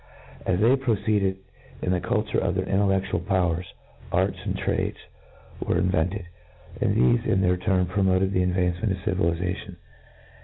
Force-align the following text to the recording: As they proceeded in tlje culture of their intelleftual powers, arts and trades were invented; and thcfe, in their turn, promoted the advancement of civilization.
As 0.47 0.59
they 0.59 0.75
proceeded 0.75 1.37
in 1.83 1.91
tlje 1.91 2.01
culture 2.01 2.39
of 2.39 2.55
their 2.55 2.65
intelleftual 2.65 3.23
powers, 3.27 3.71
arts 4.11 4.39
and 4.43 4.57
trades 4.57 4.97
were 5.63 5.77
invented; 5.77 6.25
and 6.81 6.97
thcfe, 6.97 7.27
in 7.27 7.41
their 7.41 7.55
turn, 7.57 7.85
promoted 7.85 8.31
the 8.33 8.41
advancement 8.41 8.93
of 8.97 9.03
civilization. 9.05 9.75